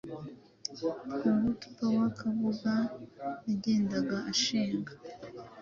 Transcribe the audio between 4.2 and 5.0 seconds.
ashinga